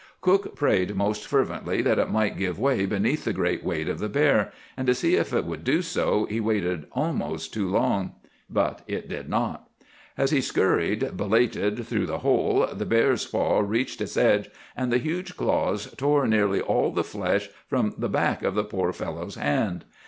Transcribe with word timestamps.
"Cook 0.19 0.55
prayed 0.55 0.95
most 0.95 1.27
fervently 1.27 1.83
that 1.83 1.99
it 1.99 2.09
might 2.09 2.35
give 2.35 2.57
way 2.57 2.87
beneath 2.87 3.23
the 3.23 3.33
great 3.33 3.63
weight 3.63 3.87
of 3.87 3.99
the 3.99 4.09
bear, 4.09 4.51
and 4.75 4.87
to 4.87 4.95
see 4.95 5.13
if 5.15 5.31
it 5.31 5.45
would 5.45 5.63
do 5.63 5.83
so 5.83 6.25
he 6.25 6.39
waited 6.39 6.87
almost 6.93 7.53
too 7.53 7.69
long; 7.69 8.13
but 8.49 8.81
it 8.87 9.07
did 9.07 9.29
not. 9.29 9.69
As 10.17 10.31
he 10.31 10.41
scurried, 10.41 11.15
belated, 11.15 11.85
through 11.85 12.07
the 12.07 12.17
hole, 12.25 12.67
the 12.73 12.83
bear's 12.83 13.27
paw 13.27 13.59
reached 13.59 14.01
its 14.01 14.17
edge, 14.17 14.49
and 14.75 14.91
the 14.91 14.97
huge 14.97 15.37
claws 15.37 15.93
tore 15.95 16.25
nearly 16.25 16.61
all 16.61 16.91
the 16.91 17.03
flesh 17.03 17.49
from 17.67 17.93
the 17.95 18.09
back 18.09 18.41
of 18.41 18.55
the 18.55 18.63
poor 18.63 18.91
fellow's 18.91 19.35
hand. 19.35 19.85